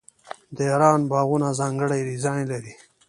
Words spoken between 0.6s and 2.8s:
ایران باغونه ځانګړی ډیزاین لري.